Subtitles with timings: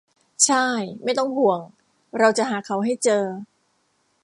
[0.47, 1.59] ช่าย ไม่ต้องห่วง
[2.19, 3.23] เราจะหาเขาให้เจอ